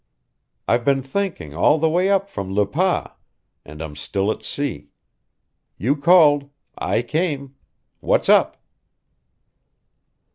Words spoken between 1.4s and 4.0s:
all the way up from Le Pas, and I'm